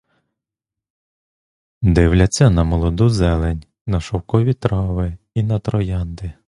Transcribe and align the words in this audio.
Дивляться 1.83 2.49
на 2.49 2.63
молоду 2.63 3.09
зелень, 3.09 3.63
на 3.87 3.99
шовкові 4.01 4.53
трави 4.53 5.17
і 5.35 5.43
на 5.43 5.59
троянди. 5.59 6.33